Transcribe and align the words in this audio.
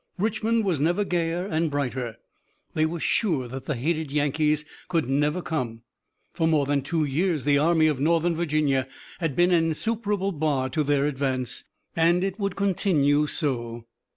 Richmond 0.17 0.65
was 0.65 0.79
never 0.79 1.05
gayer 1.05 1.45
and 1.45 1.69
brighter. 1.69 2.17
They 2.73 2.87
were 2.87 2.99
sure 2.99 3.47
that 3.47 3.65
the 3.65 3.75
hated 3.75 4.11
Yankees 4.11 4.65
could 4.87 5.07
never 5.07 5.43
come. 5.43 5.83
For 6.33 6.47
more 6.47 6.65
than 6.65 6.81
two 6.81 7.05
years 7.05 7.43
the 7.43 7.59
Army 7.59 7.85
of 7.85 7.99
Northern 7.99 8.35
Virginia 8.35 8.87
had 9.19 9.35
been 9.35 9.51
an 9.51 9.65
insuperable 9.65 10.31
bar 10.31 10.69
to 10.69 10.83
their 10.83 11.05
advance, 11.05 11.65
and 11.95 12.23
it 12.23 12.39
would 12.39 12.55
continue 12.55 13.27
so. 13.27 13.85